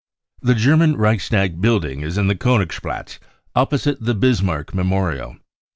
The 0.41 0.55
German 0.55 0.97
Reichstag 0.97 1.61
building 1.61 2.01
is 2.01 2.17
in 2.17 2.25
the 2.25 2.33
Koenigsplatz, 2.33 3.19
opposite 3.55 4.01
the 4.01 4.15
Bismarck 4.15 4.73
memorial. 4.73 5.37